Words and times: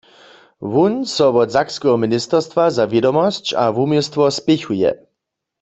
Wón 0.71 0.95
so 1.15 1.25
wot 1.35 1.49
Sakskeho 1.55 1.97
ministerstwa 2.05 2.63
za 2.75 2.83
wědomosć 2.93 3.47
a 3.53 3.63
wuměłstwo 3.75 4.23
spěchuje. 4.37 4.91